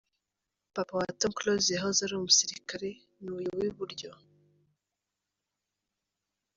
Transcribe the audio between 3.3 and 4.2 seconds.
uyu w'iburyo.